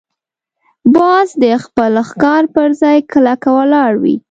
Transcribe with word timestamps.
باز 0.95 1.27
د 1.43 1.45
خپل 1.63 1.93
ښکار 2.09 2.43
پر 2.55 2.67
ځای 2.81 2.97
کلکه 3.11 3.49
ولاړ 3.57 3.91
وي 4.03 4.15